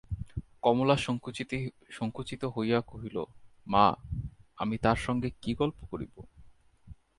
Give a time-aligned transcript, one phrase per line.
[0.63, 0.95] কমলা
[1.91, 3.17] সংকুচিত হইয়া কহিল,
[3.67, 3.85] মা,
[4.57, 6.13] আমি তাঁর সঙ্গে কী গল্প করিব!